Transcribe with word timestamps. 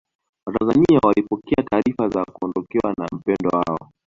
watanzania 0.47 0.99
walipokea 1.03 1.63
taarifa 1.69 2.09
za 2.09 2.25
kuondokewa 2.25 2.93
na 2.97 3.07
mpendwa 3.11 3.63
wao 3.67 3.91